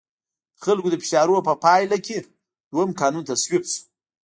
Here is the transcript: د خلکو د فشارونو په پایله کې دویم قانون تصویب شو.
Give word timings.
د 0.55 0.57
خلکو 0.65 0.87
د 0.91 0.95
فشارونو 1.03 1.41
په 1.47 1.53
پایله 1.63 1.97
کې 2.05 2.17
دویم 2.71 2.91
قانون 2.99 3.23
تصویب 3.29 3.63
شو. 3.71 3.81